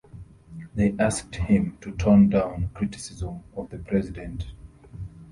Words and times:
They 0.73 0.95
asked 0.97 1.35
him 1.35 1.77
to 1.81 1.91
tone 1.91 2.29
down 2.29 2.71
criticism 2.73 3.43
of 3.55 3.69
the 3.69 3.77
president. 3.77 4.47